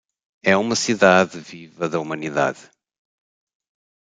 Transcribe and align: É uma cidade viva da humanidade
É 0.43 0.57
uma 0.57 0.75
cidade 0.75 1.39
viva 1.39 1.87
da 1.87 1.99
humanidade 1.99 2.71